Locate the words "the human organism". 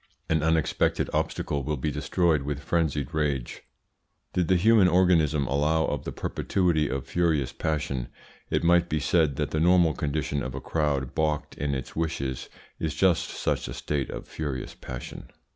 4.47-5.45